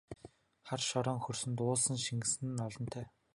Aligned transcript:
Хар 0.67 0.81
шороон 0.89 1.19
хөрсөнд 1.23 1.57
уусан 1.63 1.95
шингэсэн 2.05 2.45
нь 2.51 2.63
олонтой! 2.67 3.05